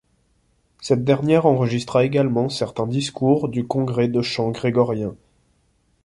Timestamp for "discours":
2.87-3.49